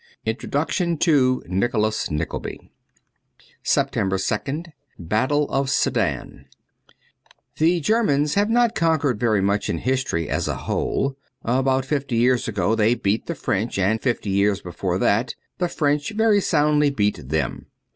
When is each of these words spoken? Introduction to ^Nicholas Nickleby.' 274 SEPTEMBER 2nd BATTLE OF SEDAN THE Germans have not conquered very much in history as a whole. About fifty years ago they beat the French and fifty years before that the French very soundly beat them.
Introduction 0.25 0.97
to 0.97 1.43
^Nicholas 1.47 2.09
Nickleby.' 2.09 2.71
274 3.63 4.17
SEPTEMBER 4.17 4.17
2nd 4.17 4.67
BATTLE 4.97 5.47
OF 5.51 5.69
SEDAN 5.69 6.45
THE 7.57 7.79
Germans 7.81 8.33
have 8.33 8.49
not 8.49 8.73
conquered 8.73 9.19
very 9.19 9.41
much 9.41 9.69
in 9.69 9.77
history 9.77 10.27
as 10.27 10.47
a 10.47 10.55
whole. 10.65 11.15
About 11.43 11.85
fifty 11.85 12.15
years 12.15 12.47
ago 12.47 12.73
they 12.73 12.95
beat 12.95 13.27
the 13.27 13.35
French 13.35 13.77
and 13.77 14.01
fifty 14.01 14.31
years 14.31 14.59
before 14.59 14.97
that 14.97 15.35
the 15.59 15.69
French 15.69 16.09
very 16.13 16.41
soundly 16.41 16.89
beat 16.89 17.29
them. 17.29 17.67